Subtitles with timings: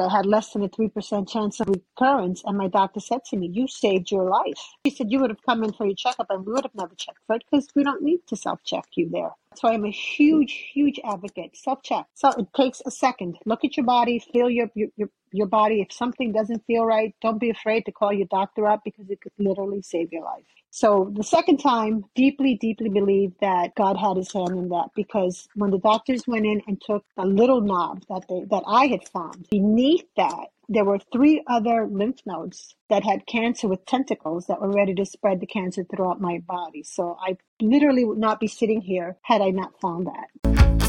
[0.00, 2.42] I had less than a 3% chance of recurrence.
[2.44, 4.60] And my doctor said to me, You saved your life.
[4.84, 6.94] He said, You would have come in for your checkup and we would have never
[6.94, 9.30] checked for it because we don't need to self check you there.
[9.56, 11.56] So I'm a huge, huge advocate.
[11.56, 12.06] Self check.
[12.14, 13.38] So it takes a second.
[13.46, 15.80] Look at your body, feel your, your, your your body.
[15.80, 19.20] If something doesn't feel right, don't be afraid to call your doctor up because it
[19.20, 20.44] could literally save your life.
[20.70, 25.48] So the second time, deeply, deeply believe that God had his hand in that because
[25.54, 29.08] when the doctors went in and took the little knob that they that I had
[29.08, 34.60] found, beneath that there were three other lymph nodes that had cancer with tentacles that
[34.60, 36.84] were ready to spread the cancer throughout my body.
[36.84, 40.79] So I literally would not be sitting here had I not found that.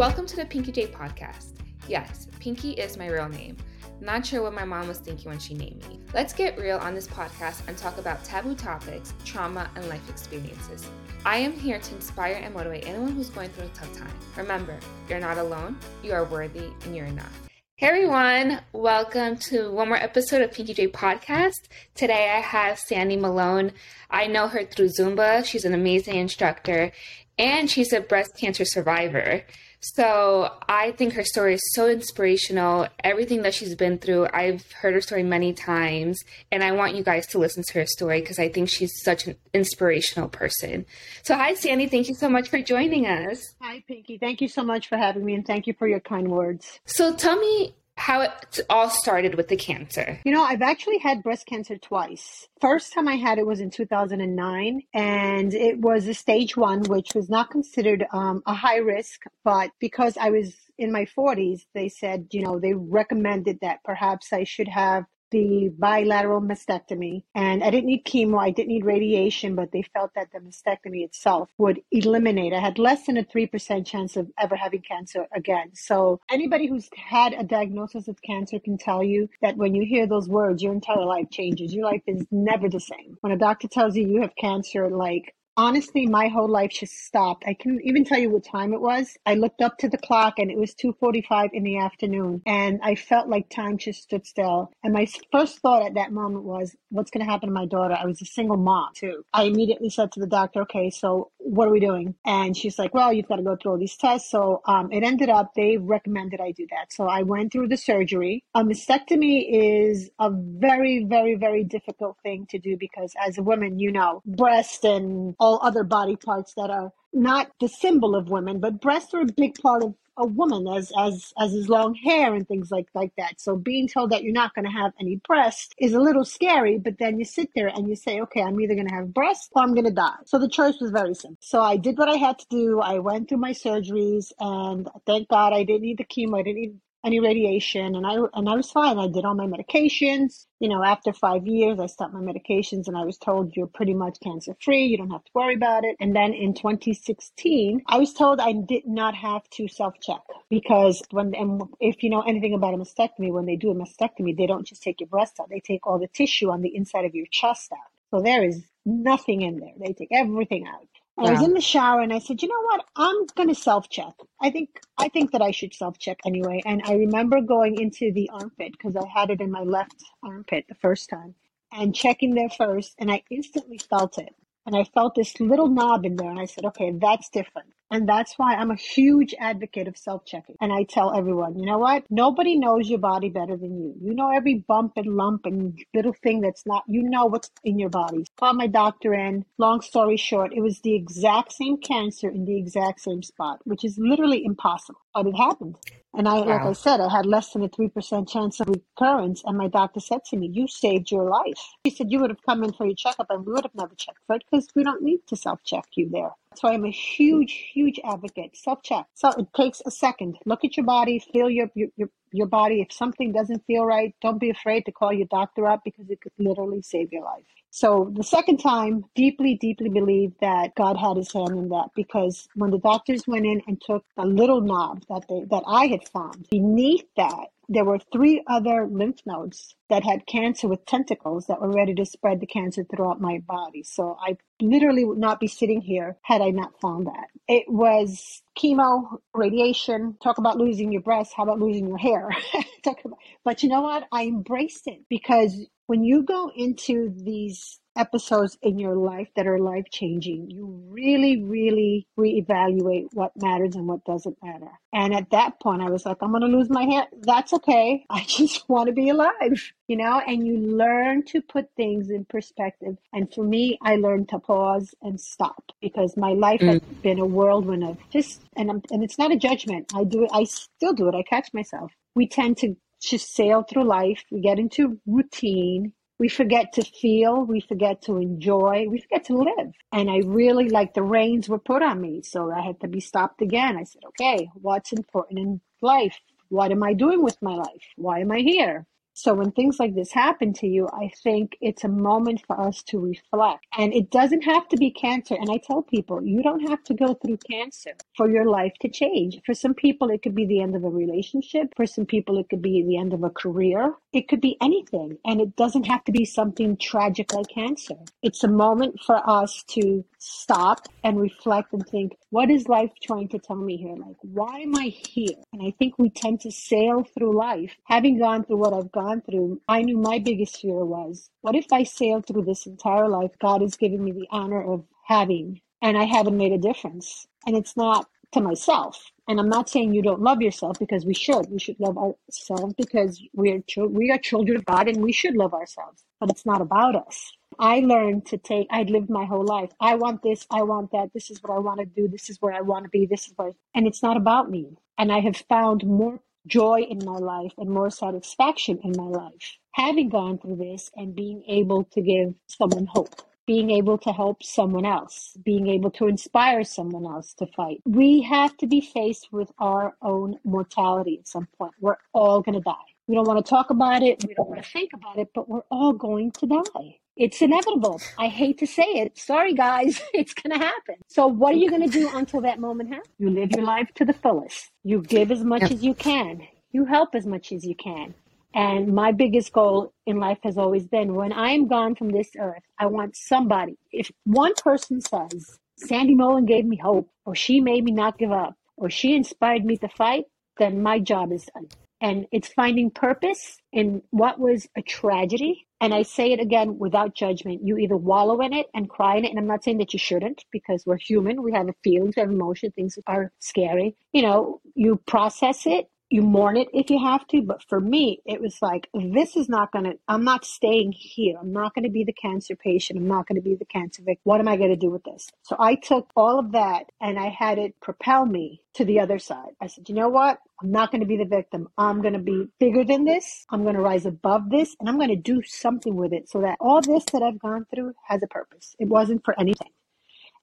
[0.00, 1.56] Welcome to the Pinky J podcast.
[1.86, 3.58] Yes, Pinky is my real name.
[4.00, 6.00] Not sure what my mom was thinking when she named me.
[6.14, 10.88] Let's get real on this podcast and talk about taboo topics, trauma, and life experiences.
[11.26, 14.14] I am here to inspire and motivate anyone who's going through a tough time.
[14.38, 17.38] Remember, you're not alone, you are worthy, and you're enough.
[17.76, 21.68] Hey everyone, welcome to one more episode of Pinky J Podcast.
[21.94, 23.72] Today I have Sandy Malone.
[24.10, 25.44] I know her through Zumba.
[25.44, 26.90] She's an amazing instructor
[27.38, 29.44] and she's a breast cancer survivor.
[29.80, 32.86] So I think her story is so inspirational.
[33.02, 36.18] Everything that she's been through, I've heard her story many times,
[36.52, 39.26] and I want you guys to listen to her story because I think she's such
[39.26, 40.84] an inspirational person.
[41.22, 41.86] So, hi, Sandy.
[41.86, 43.54] Thank you so much for joining us.
[43.62, 44.18] Hi, Pinky.
[44.18, 46.80] Thank you so much for having me, and thank you for your kind words.
[46.84, 50.18] So, tell me how it all started with the cancer.
[50.24, 52.48] You know, I've actually had breast cancer twice.
[52.58, 57.14] First time I had it was in 2009, and it was a stage one, which
[57.14, 61.90] was not considered um, a high risk, but because I was in my 40s, they
[61.90, 67.70] said, you know, they recommended that perhaps I should have the bilateral mastectomy and I
[67.70, 71.80] didn't need chemo, I didn't need radiation, but they felt that the mastectomy itself would
[71.90, 72.52] eliminate.
[72.52, 75.70] I had less than a 3% chance of ever having cancer again.
[75.74, 80.06] So anybody who's had a diagnosis of cancer can tell you that when you hear
[80.06, 81.74] those words, your entire life changes.
[81.74, 83.16] Your life is never the same.
[83.20, 87.44] When a doctor tells you you have cancer, like honestly my whole life just stopped.
[87.46, 89.16] I can't even tell you what time it was.
[89.26, 92.94] I looked up to the clock and it was 2.45 in the afternoon and i
[92.94, 94.72] felt like time just stood still.
[94.82, 97.94] And my first thought at that moment was what's going to happen to my daughter?
[97.94, 99.24] I was a single mom too.
[99.32, 102.14] I immediately said to the doctor okay so what are we doing?
[102.24, 104.30] And she's like well you've got to go through all these tests.
[104.30, 106.92] So um, it ended up they recommended i do that.
[106.92, 108.44] So i went through the surgery.
[108.54, 113.78] A mastectomy is a very very very difficult thing to do because as a woman
[113.78, 118.60] you know breast and all other body parts that are not the symbol of women,
[118.60, 122.34] but breasts are a big part of a woman as as as is long hair
[122.34, 123.40] and things like like that.
[123.40, 126.78] So being told that you're not going to have any breasts is a little scary,
[126.78, 129.48] but then you sit there and you say, okay, I'm either going to have breasts
[129.52, 130.16] or I'm going to die.
[130.26, 131.38] So the choice was very simple.
[131.40, 132.80] So I did what I had to do.
[132.80, 136.40] I went through my surgeries and thank God I didn't need the chemo.
[136.40, 138.98] I didn't need any radiation and I and I was fine.
[138.98, 140.46] I did all my medications.
[140.58, 143.94] You know, after five years I stopped my medications and I was told you're pretty
[143.94, 145.96] much cancer free, you don't have to worry about it.
[146.00, 150.20] And then in 2016, I was told I did not have to self check
[150.50, 154.36] because when and if you know anything about a mastectomy, when they do a mastectomy,
[154.36, 157.04] they don't just take your breast out, they take all the tissue on the inside
[157.06, 157.78] of your chest out.
[158.10, 159.72] So there is nothing in there.
[159.78, 160.89] They take everything out.
[161.20, 162.84] I was in the shower and I said, you know what?
[162.96, 164.14] I'm gonna self check.
[164.40, 166.62] I think I think that I should self check anyway.
[166.66, 170.66] And I remember going into the armpit because I had it in my left armpit
[170.68, 171.34] the first time
[171.72, 174.34] and checking there first, and I instantly felt it.
[174.66, 177.68] And I felt this little knob in there, and I said, okay, that's different.
[177.90, 180.56] And that's why I'm a huge advocate of self checking.
[180.60, 182.04] And I tell everyone, you know what?
[182.10, 183.94] Nobody knows your body better than you.
[184.00, 187.78] You know every bump and lump and little thing that's not, you know what's in
[187.78, 188.26] your body.
[188.38, 189.44] Called my doctor in.
[189.58, 193.84] Long story short, it was the exact same cancer in the exact same spot, which
[193.84, 195.00] is literally impossible.
[195.14, 195.76] But it happened.
[196.12, 199.42] And I, like I said, I had less than a 3% chance of recurrence.
[199.44, 201.60] And my doctor said to me, You saved your life.
[201.84, 203.94] He said, You would have come in for your checkup and we would have never
[203.94, 206.30] checked for it because we don't need to self check you there.
[206.56, 208.56] So I'm a huge, huge advocate.
[208.56, 209.06] Self check.
[209.14, 210.36] So it takes a second.
[210.46, 212.80] Look at your body, feel your, your, your, your body.
[212.80, 216.20] If something doesn't feel right, don't be afraid to call your doctor up because it
[216.20, 217.44] could literally save your life.
[217.70, 222.48] So the second time, deeply, deeply believe that God had his hand in that because
[222.54, 226.08] when the doctors went in and took the little knob that they, that I had
[226.08, 231.60] found beneath that, there were three other lymph nodes that had cancer with tentacles that
[231.60, 233.84] were ready to spread the cancer throughout my body.
[233.84, 237.28] So I literally would not be sitting here had I not found that.
[237.48, 242.30] It was chemo, radiation, talk about losing your breasts, how about losing your hair?
[242.84, 244.04] talk about, but you know what?
[244.12, 249.58] I embraced it because when you go into these episodes in your life that are
[249.58, 254.70] life changing, you really, really reevaluate what matters and what doesn't matter.
[254.92, 257.06] And at that point, I was like, I'm going to lose my hair.
[257.20, 258.04] That's okay.
[258.10, 260.20] I just want to be alive, you know?
[260.26, 262.96] And you learn to put things in perspective.
[263.12, 266.72] And for me, I learned to pause and stop because my life mm.
[266.72, 269.92] has been a whirlwind of just, and, I'm, and it's not a judgment.
[269.94, 271.14] I do it, I still do it.
[271.14, 271.92] I catch myself.
[272.14, 274.24] We tend to just sail through life.
[274.30, 279.38] We get into routine we forget to feel, we forget to enjoy, we forget to
[279.38, 279.72] live.
[279.90, 282.22] And I really like the reins were put on me.
[282.22, 283.78] So I had to be stopped again.
[283.78, 286.18] I said, okay, what's important in life?
[286.50, 287.86] What am I doing with my life?
[287.96, 288.86] Why am I here?
[289.22, 292.82] So when things like this happen to you, I think it's a moment for us
[292.84, 293.66] to reflect.
[293.76, 295.34] And it doesn't have to be cancer.
[295.34, 298.88] And I tell people, you don't have to go through cancer for your life to
[298.88, 299.38] change.
[299.44, 301.74] For some people, it could be the end of a relationship.
[301.76, 303.92] For some people, it could be the end of a career.
[304.14, 305.18] It could be anything.
[305.26, 307.96] And it doesn't have to be something tragic like cancer.
[308.22, 313.28] It's a moment for us to stop and reflect and think, what is life trying
[313.28, 313.96] to tell me here?
[313.96, 315.36] Like, why am I here?
[315.52, 317.72] And I think we tend to sail through life.
[317.84, 321.66] Having gone through what I've gone through, I knew my biggest fear was, what if
[321.72, 323.32] I sail through this entire life?
[323.40, 327.26] God has given me the honor of having, and I haven't made a difference.
[327.46, 329.10] And it's not to myself.
[329.28, 331.50] And I'm not saying you don't love yourself because we should.
[331.50, 335.36] We should love ourselves because we are we are children of God and we should
[335.36, 336.04] love ourselves.
[336.20, 337.32] But it's not about us.
[337.60, 339.70] I learned to take, I'd lived my whole life.
[339.80, 342.38] I want this, I want that, this is what I want to do, this is
[342.40, 344.76] where I want to be, this is where, and it's not about me.
[344.98, 349.58] And I have found more joy in my life and more satisfaction in my life
[349.72, 354.44] having gone through this and being able to give someone hope being able to help
[354.44, 357.82] someone else, being able to inspire someone else to fight.
[357.84, 361.72] We have to be faced with our own mortality at some point.
[361.80, 362.74] We're all going to die.
[363.06, 364.24] We don't want to talk about it.
[364.26, 366.98] We don't want to think about it, but we're all going to die.
[367.16, 368.00] It's inevitable.
[368.18, 369.18] I hate to say it.
[369.18, 370.00] Sorry, guys.
[370.14, 370.96] It's going to happen.
[371.08, 373.14] So, what are you going to do until that moment happens?
[373.18, 374.70] You live your life to the fullest.
[374.84, 376.46] You give as much as you can.
[376.72, 378.14] You help as much as you can.
[378.54, 382.30] And my biggest goal in life has always been when I am gone from this
[382.38, 387.60] earth, I want somebody, if one person says, Sandy Mullen gave me hope, or she
[387.60, 390.24] made me not give up, or she inspired me to fight,
[390.58, 391.68] then my job is done.
[392.00, 395.66] And it's finding purpose in what was a tragedy.
[395.80, 397.60] And I say it again without judgment.
[397.64, 399.30] You either wallow in it and cry in it.
[399.30, 401.42] And I'm not saying that you shouldn't because we're human.
[401.42, 402.72] We have feelings, we have emotion.
[402.72, 403.96] Things are scary.
[404.12, 408.20] You know, you process it you mourn it if you have to but for me
[408.26, 411.36] it was like this is not going to i'm not staying here.
[411.40, 412.98] I'm not going to be the cancer patient.
[413.00, 414.22] I'm not going to be the cancer victim.
[414.24, 415.28] What am i going to do with this?
[415.42, 419.18] So i took all of that and i had it propel me to the other
[419.18, 419.52] side.
[419.60, 420.38] I said you know what?
[420.62, 421.68] I'm not going to be the victim.
[421.78, 423.46] I'm going to be bigger than this.
[423.50, 426.42] I'm going to rise above this and i'm going to do something with it so
[426.42, 428.76] that all this that i've gone through has a purpose.
[428.78, 429.72] It wasn't for anything.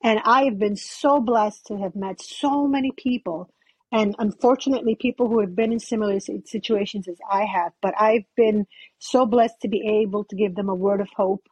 [0.04, 3.50] And i have been so blessed to have met so many people
[3.92, 8.66] and unfortunately people who have been in similar situations as i have but i've been
[9.00, 11.44] so blessed to be able to give them a word of hope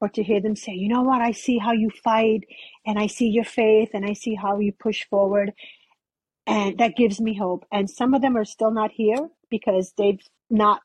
[0.00, 1.22] or to hear them say you know what?
[1.22, 2.42] I see how you fight
[2.86, 5.52] and i see your faith and i see how you push forward.
[6.46, 7.64] And that gives me hope.
[7.72, 10.20] And some of them are still not here because they've
[10.50, 10.82] not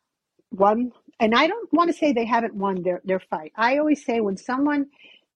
[0.52, 0.92] won.
[1.20, 3.54] And i don't want to say they haven't won their, their fight.
[3.58, 4.88] I always say when someone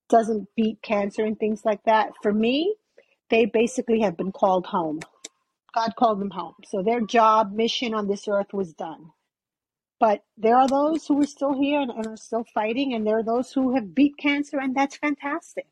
[0.10, 2.76] doesn't beat cancer and things like that for me
[3.30, 5.00] they basically have been called home
[5.74, 6.56] God called them home.
[6.66, 9.12] So their job, mission on this earth was done.
[10.00, 13.20] But there are those who are still here and, and are still fighting, and there
[13.20, 15.68] are those who have beat cancer, and that's fantastic.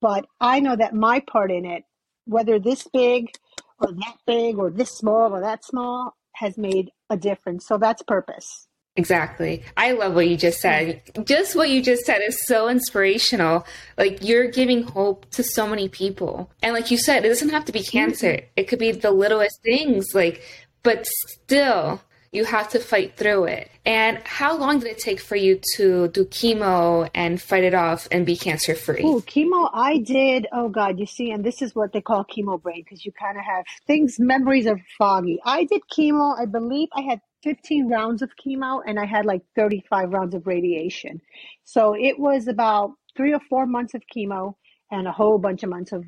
[0.00, 1.84] But I know that my part in it,
[2.26, 3.30] whether this big
[3.78, 7.66] or that big or this small or that small, has made a difference.
[7.66, 8.66] So that's purpose.
[8.96, 9.64] Exactly.
[9.76, 11.02] I love what you just said.
[11.24, 13.66] Just what you just said is so inspirational.
[13.98, 16.50] Like you're giving hope to so many people.
[16.62, 18.34] And like you said, it doesn't have to be cancer.
[18.34, 18.46] Mm-hmm.
[18.56, 20.42] It could be the littlest things like
[20.84, 23.70] but still you have to fight through it.
[23.86, 28.08] And how long did it take for you to do chemo and fight it off
[28.10, 29.02] and be cancer free?
[29.04, 30.46] Oh, chemo, I did.
[30.52, 33.38] Oh, God, you see, and this is what they call chemo brain because you kind
[33.38, 35.38] of have things, memories are foggy.
[35.44, 39.42] I did chemo, I believe I had 15 rounds of chemo and I had like
[39.54, 41.20] 35 rounds of radiation.
[41.64, 44.54] So it was about three or four months of chemo
[44.90, 46.04] and a whole bunch of months of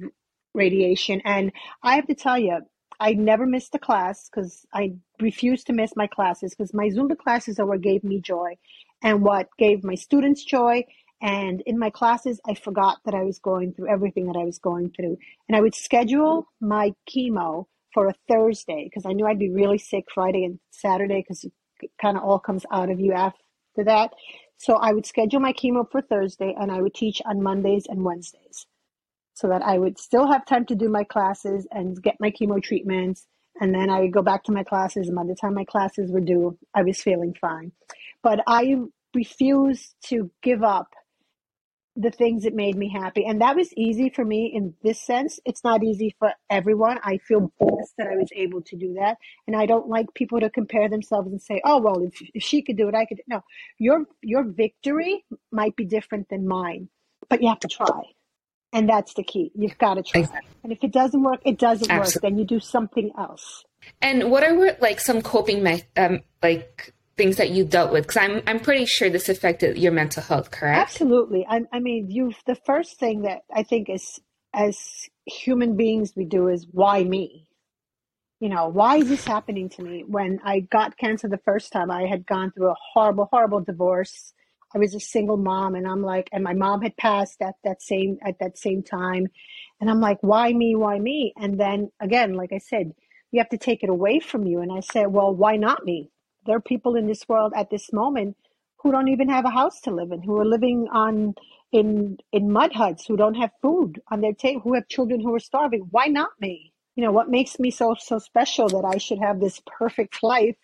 [0.55, 1.21] radiation.
[1.25, 1.53] And
[1.83, 2.61] I have to tell you,
[2.99, 7.17] I never missed a class because I refused to miss my classes because my Zumba
[7.17, 8.57] classes are what gave me joy
[9.03, 10.85] and what gave my students joy.
[11.21, 14.59] And in my classes, I forgot that I was going through everything that I was
[14.59, 15.19] going through.
[15.49, 19.79] And I would schedule my chemo for a Thursday because I knew I'd be really
[19.79, 24.11] sick Friday and Saturday because it kind of all comes out of you after that.
[24.59, 28.05] So I would schedule my chemo for Thursday and I would teach on Mondays and
[28.05, 28.67] Wednesdays
[29.33, 32.63] so that I would still have time to do my classes and get my chemo
[32.63, 33.27] treatments.
[33.63, 35.07] And then I would go back to my classes.
[35.07, 37.73] And by the time my classes were due, I was feeling fine.
[38.23, 38.77] But I
[39.15, 40.89] refused to give up
[41.97, 43.25] the things that made me happy.
[43.25, 45.41] And that was easy for me in this sense.
[45.45, 46.99] It's not easy for everyone.
[47.03, 49.17] I feel blessed that I was able to do that.
[49.47, 52.63] And I don't like people to compare themselves and say, oh, well, if, if she
[52.63, 53.23] could do it, I could.
[53.27, 53.43] No,
[53.79, 56.89] your, your victory might be different than mine,
[57.31, 58.03] but you have to try.
[58.73, 59.53] And that's the key.
[59.55, 60.21] You've got to try.
[60.23, 60.51] Exactly.
[60.65, 62.19] And if it doesn't work, it doesn't Absolutely.
[62.19, 62.23] work.
[62.23, 63.65] Then you do something else.
[64.03, 68.07] And what are like some coping me- um, like things that you dealt with?
[68.07, 70.79] Because I'm I'm pretty sure this affected your mental health, correct?
[70.79, 71.47] Absolutely.
[71.49, 72.33] I, I mean, you.
[72.47, 74.21] The first thing that I think is
[74.55, 74.79] as
[75.27, 77.47] human beings we do is why me?
[78.41, 80.05] You know, why is this happening to me?
[80.07, 84.35] When I got cancer the first time, I had gone through a horrible, horrible divorce.
[84.75, 87.81] I was a single mom, and I'm like, and my mom had passed at that
[87.81, 89.29] same at that same time,
[89.81, 90.75] and I'm like, why me?
[90.75, 91.33] Why me?
[91.37, 92.93] And then again, like I said,
[93.31, 94.61] you have to take it away from you.
[94.61, 96.11] And I said, well, why not me?
[96.47, 98.37] There are people in this world at this moment
[98.79, 101.35] who don't even have a house to live in, who are living on
[101.73, 105.35] in in mud huts, who don't have food on their table, who have children who
[105.35, 105.89] are starving.
[105.91, 106.73] Why not me?
[106.95, 110.57] You know, what makes me so so special that I should have this perfect life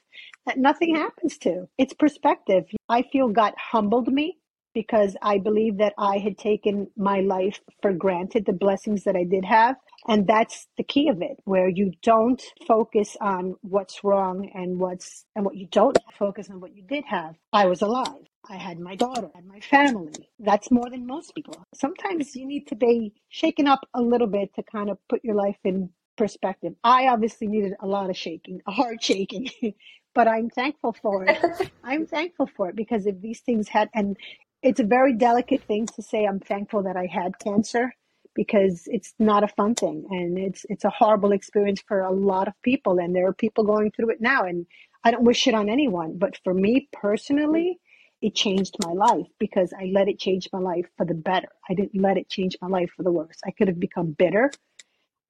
[0.46, 1.68] that nothing happens to?
[1.78, 2.64] It's perspective.
[2.88, 4.38] I feel God humbled me
[4.74, 9.24] because I believe that I had taken my life for granted, the blessings that I
[9.24, 9.76] did have.
[10.08, 15.24] And that's the key of it, where you don't focus on what's wrong and what's,
[15.36, 17.36] and what you don't focus on what you did have.
[17.52, 18.24] I was alive.
[18.50, 20.28] I had my daughter, I had my family.
[20.40, 21.64] That's more than most people.
[21.74, 25.36] Sometimes you need to be shaken up a little bit to kind of put your
[25.36, 26.74] life in perspective.
[26.84, 29.48] I obviously needed a lot of shaking, a hard shaking,
[30.14, 31.38] but I'm thankful for it.
[31.84, 34.16] I'm thankful for it because if these things had, and
[34.62, 37.92] it's a very delicate thing to say I'm thankful that I had cancer
[38.34, 42.48] because it's not a fun thing and it's it's a horrible experience for a lot
[42.48, 44.66] of people and there are people going through it now and
[45.04, 47.78] I don't wish it on anyone but for me personally
[48.22, 51.48] it changed my life because I let it change my life for the better.
[51.68, 53.38] I didn't let it change my life for the worse.
[53.46, 54.52] I could have become bitter.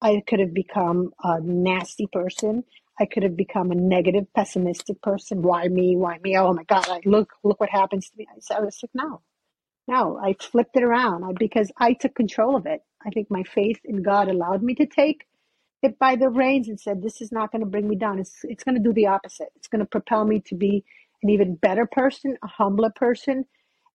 [0.01, 2.65] I could have become a nasty person.
[2.99, 5.41] I could have become a negative, pessimistic person.
[5.43, 5.97] Why me?
[5.97, 6.37] Why me?
[6.37, 6.87] Oh my God!
[6.89, 8.27] I look, look what happens to me.
[8.31, 9.21] I was like, no,
[9.87, 10.19] no.
[10.23, 12.81] I flipped it around because I took control of it.
[13.05, 15.25] I think my faith in God allowed me to take
[15.83, 18.19] it by the reins and said, this is not going to bring me down.
[18.19, 19.49] It's it's going to do the opposite.
[19.55, 20.83] It's going to propel me to be
[21.23, 23.45] an even better person, a humbler person,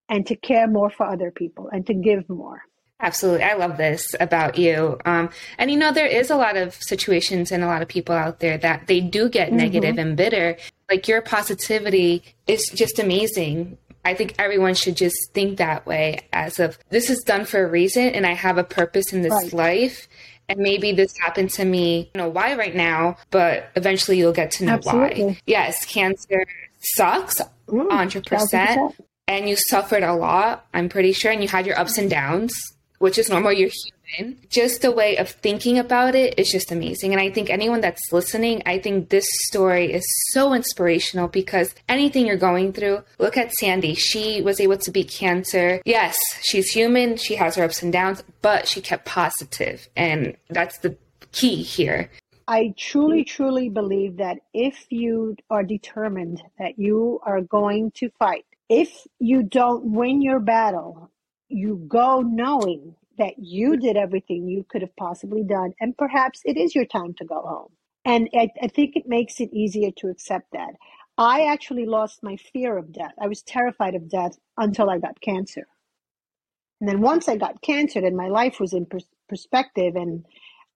[0.09, 2.63] and to care more for other people and to give more.
[3.01, 3.45] Absolutely.
[3.45, 4.99] I love this about you.
[5.05, 8.15] Um, and you know, there is a lot of situations and a lot of people
[8.15, 9.59] out there that they do get mm-hmm.
[9.59, 10.57] negative and bitter.
[10.91, 13.79] Like your positivity is just amazing.
[14.05, 17.69] I think everyone should just think that way as of this is done for a
[17.69, 19.53] reason and I have a purpose in this right.
[19.53, 20.09] life.
[20.49, 24.51] And maybe this happened to me, you know, why right now, but eventually you'll get
[24.53, 25.25] to know Absolutely.
[25.25, 25.39] why.
[25.47, 26.47] Yes, cancer
[26.81, 28.95] sucks, mm, 100%.
[29.29, 32.59] And you suffered a lot, I'm pretty sure, and you had your ups and downs
[32.99, 33.53] which is normal.
[33.53, 33.71] You're
[34.17, 34.39] human.
[34.49, 37.13] Just the way of thinking about it is just amazing.
[37.13, 42.27] And I think anyone that's listening, I think this story is so inspirational because anything
[42.27, 43.95] you're going through, look at Sandy.
[43.95, 45.81] She was able to beat cancer.
[45.85, 47.17] Yes, she's human.
[47.17, 50.97] She has her ups and downs, but she kept positive, And that's the
[51.33, 52.11] key here.
[52.47, 58.47] I truly, truly believe that if you are determined that you are going to fight,
[58.71, 61.11] if you don't win your battle,
[61.49, 66.57] you go knowing that you did everything you could have possibly done, and perhaps it
[66.57, 67.71] is your time to go home.
[68.05, 70.75] And I, I think it makes it easier to accept that.
[71.19, 73.13] I actually lost my fear of death.
[73.21, 75.67] I was terrified of death until I got cancer.
[76.81, 80.25] And then once I got cancer, and my life was in pers- perspective and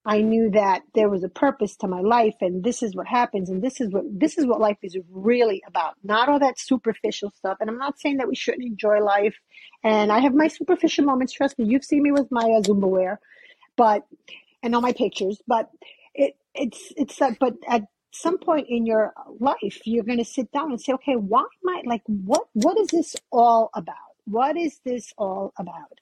[0.05, 3.49] I knew that there was a purpose to my life and this is what happens
[3.49, 5.95] and this is what this is what life is really about.
[6.03, 7.59] Not all that superficial stuff.
[7.61, 9.37] And I'm not saying that we shouldn't enjoy life.
[9.85, 11.33] And I have my superficial moments.
[11.33, 13.21] Trust me, you've seen me with my uh, Zumba wear,
[13.77, 14.05] but
[14.63, 15.41] and all my pictures.
[15.47, 15.71] But
[16.15, 17.39] it it's it's that.
[17.39, 21.15] But at some point in your life, you're going to sit down and say, okay,
[21.15, 23.97] why am I like what what is this all about?
[24.25, 26.01] What is this all about?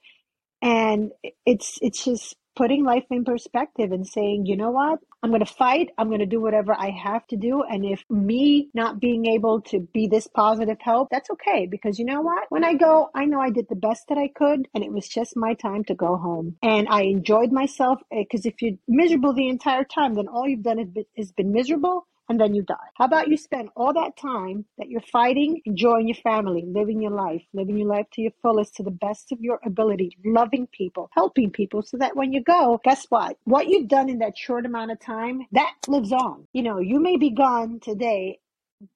[0.62, 1.12] And
[1.44, 4.98] it's it's just putting life in perspective and saying, you know what?
[5.22, 5.88] I'm going to fight.
[5.96, 7.62] I'm going to do whatever I have to do.
[7.62, 11.66] And if me not being able to be this positive help, that's okay.
[11.70, 12.44] Because you know what?
[12.50, 15.08] When I go, I know I did the best that I could and it was
[15.08, 16.56] just my time to go home.
[16.62, 20.62] And I enjoyed myself because eh, if you're miserable the entire time, then all you've
[20.62, 22.76] done is been, is been miserable and then you die.
[22.94, 27.10] How about you spend all that time that you're fighting, enjoying your family, living your
[27.10, 31.10] life, living your life to your fullest, to the best of your ability, loving people,
[31.12, 33.36] helping people, so that when you go, guess what?
[33.44, 36.46] What you've done in that short amount of time, that lives on.
[36.52, 38.38] You know, you may be gone today,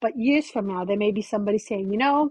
[0.01, 2.31] but years from now, there may be somebody saying, you know,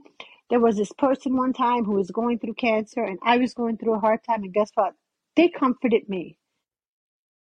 [0.50, 3.76] there was this person one time who was going through cancer and I was going
[3.76, 4.44] through a hard time.
[4.44, 4.94] And guess what?
[5.36, 6.38] They comforted me.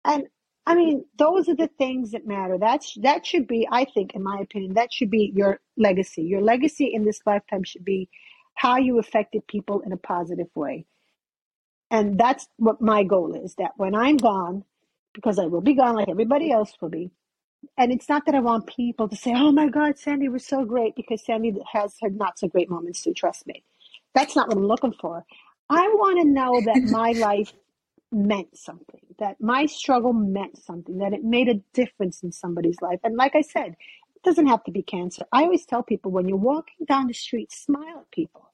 [0.06, 0.28] And
[0.68, 2.58] I mean, those are the things that matter.
[2.60, 6.24] That's that should be, I think, in my opinion, that should be your legacy.
[6.24, 8.10] Your legacy in this lifetime should be
[8.56, 10.88] how you affected people in a positive way.
[11.92, 14.66] And that's what my goal is that when I'm gone,
[15.14, 17.12] because I will be gone like everybody else will be,
[17.78, 20.66] and it's not that I want people to say, "Oh my God, Sandy was so
[20.66, 23.14] great," because Sandy has her not so great moments too.
[23.14, 23.64] Trust me,
[24.16, 25.26] that's not what I'm looking for.
[25.70, 27.54] I want to know that my life
[28.12, 33.00] meant something, that my struggle meant something, that it made a difference in somebody's life.
[33.04, 33.76] And like I said,
[34.16, 35.26] it doesn't have to be cancer.
[35.32, 38.47] I always tell people when you're walking down the street, smile at people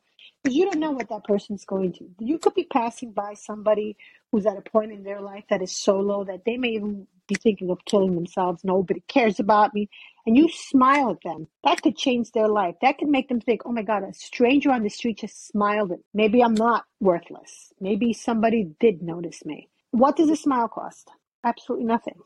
[0.51, 2.09] you don't know what that person's going to.
[2.19, 3.95] You could be passing by somebody
[4.31, 7.07] who's at a point in their life that is so low that they may even
[7.27, 8.63] be thinking of killing themselves.
[8.63, 9.89] Nobody cares about me.
[10.25, 11.47] And you smile at them.
[11.63, 12.75] That could change their life.
[12.81, 15.91] That could make them think, oh my God, a stranger on the street just smiled
[15.91, 16.03] at me.
[16.13, 17.71] Maybe I'm not worthless.
[17.79, 19.69] Maybe somebody did notice me.
[19.91, 21.09] What does a smile cost?
[21.45, 22.19] Absolutely nothing.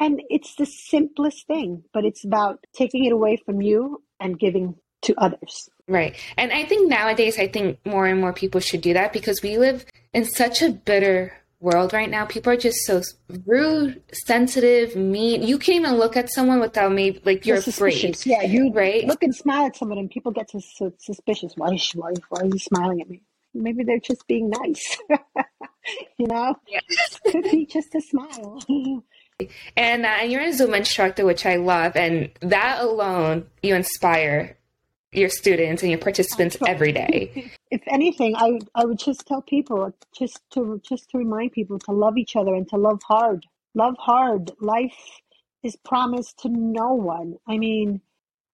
[0.00, 4.74] And it's the simplest thing, but it's about taking it away from you and giving
[5.02, 5.68] to others.
[5.88, 6.16] Right.
[6.36, 9.58] And I think nowadays, I think more and more people should do that because we
[9.58, 11.32] live in such a bitter
[11.62, 12.26] world right now.
[12.26, 13.02] People are just so
[13.46, 15.42] rude, sensitive, mean.
[15.42, 18.18] You can't even look at someone without maybe like you're afraid.
[18.26, 19.06] Yeah, you right.
[19.06, 21.54] Look and smile at someone, and people get so suspicious.
[21.56, 23.22] Why is why, why are you smiling at me?
[23.54, 24.98] Maybe they're just being nice.
[26.18, 26.80] you know, yeah.
[27.30, 28.62] could be just a smile.
[29.76, 34.56] and uh, you're a Zoom instructor, which I love, and that alone you inspire
[35.12, 37.52] your students and your participants every day.
[37.70, 41.92] If anything, I I would just tell people just to just to remind people to
[41.92, 43.46] love each other and to love hard.
[43.74, 44.50] Love hard.
[44.60, 45.00] Life
[45.62, 47.36] is promised to no one.
[47.48, 48.02] I mean,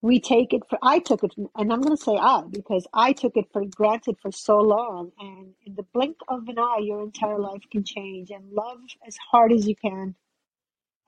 [0.02, 3.12] we take it for I took it and I'm going to say I because I
[3.12, 7.02] took it for granted for so long and in the blink of an eye your
[7.02, 10.14] entire life can change and love as hard as you can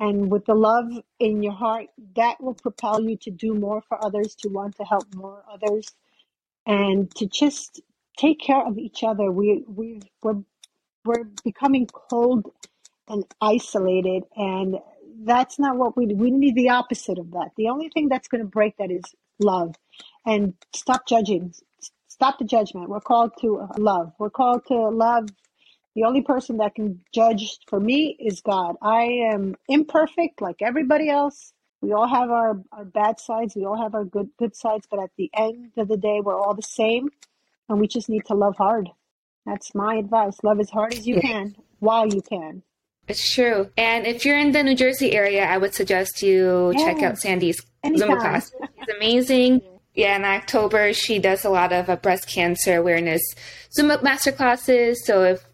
[0.00, 0.86] and with the love
[1.20, 4.84] in your heart, that will propel you to do more for others, to want to
[4.84, 5.88] help more others,
[6.66, 7.82] and to just
[8.18, 9.30] take care of each other.
[9.32, 10.42] We we we're
[11.04, 12.46] we're becoming cold
[13.08, 14.78] and isolated, and
[15.24, 16.56] that's not what we we need.
[16.56, 17.50] The opposite of that.
[17.56, 19.04] The only thing that's going to break that is
[19.40, 19.76] love,
[20.26, 21.54] and stop judging.
[22.08, 22.88] Stop the judgment.
[22.90, 24.12] We're called to love.
[24.18, 25.28] We're called to love
[25.94, 28.76] the only person that can judge for me is God.
[28.80, 31.52] I am imperfect like everybody else.
[31.82, 33.56] We all have our, our bad sides.
[33.56, 34.86] We all have our good good sides.
[34.90, 37.08] But at the end of the day, we're all the same,
[37.68, 38.88] and we just need to love hard.
[39.46, 40.36] That's my advice.
[40.42, 42.62] Love as hard as you can while you can.
[43.08, 43.70] It's true.
[43.76, 46.84] And if you're in the New Jersey area, I would suggest you yes.
[46.84, 48.10] check out Sandy's Anytime.
[48.10, 48.52] Zumba class.
[48.78, 49.62] It's amazing.
[49.94, 53.22] Yeah, in October, she does a lot of uh, breast cancer awareness
[53.76, 55.04] Zumba master classes.
[55.04, 55.44] So if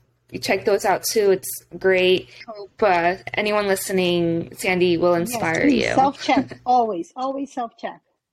[0.41, 1.31] check those out too.
[1.31, 2.29] It's great.
[2.47, 5.95] Hope uh, anyone listening, Sandy will inspire yes, you.
[5.95, 8.01] Self check, always, always self check.